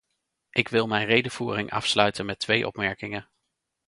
Ik 0.51 0.67
wil 0.67 0.87
mijn 0.87 1.05
redevoering 1.07 1.71
afsluiten 1.71 2.25
met 2.25 2.39
twee 2.39 2.67
opmerkingen. 2.67 3.29